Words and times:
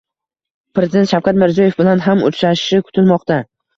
Prezident 0.77 1.11
Shavkat 1.11 1.39
Mirziyoyev 1.43 1.77
bilan 1.81 2.01
ham 2.09 2.25
uchrashishi 2.31 2.81
kutilmoqda 2.89 3.43